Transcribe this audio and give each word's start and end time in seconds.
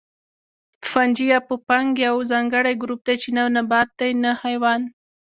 فنجي 0.89 1.25
یا 1.31 1.39
پوپنک 1.47 1.89
یو 2.07 2.15
ځانګړی 2.31 2.73
ګروپ 2.83 2.99
دی 3.07 3.15
چې 3.21 3.29
نه 3.37 3.43
نبات 3.55 3.89
دی 3.99 4.11
نه 4.23 4.31
حیوان 4.43 4.81